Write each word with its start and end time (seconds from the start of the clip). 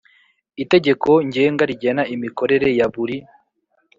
Itegeko 0.63 1.09
Ngenga 1.27 1.63
rigena 1.69 2.03
imikorere 2.15 2.67
ya 2.79 2.87
buri 2.93 3.17